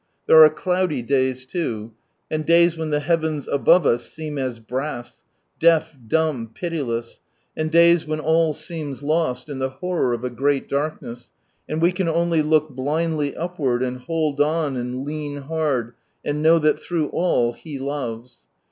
[0.25, 1.93] There are cloudy days loo,
[2.31, 5.23] and days when the heavens above us seem as brass—
[5.59, 7.21] deaf, dumb, pitiless;
[7.55, 11.29] and days when all seems lost in the horror of a great darkness,
[11.69, 15.93] and we can only look blindly upward, and hold on, and lean hard,
[16.25, 18.47] and know that through all He loves.